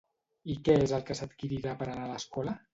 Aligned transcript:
I 0.53 0.55
què 0.69 0.77
és 0.85 0.95
el 0.99 1.05
que 1.11 1.19
s'adquirirà 1.21 1.77
per 1.85 1.91
anar 1.93 2.09
a 2.09 2.11
l'escola? 2.17 2.61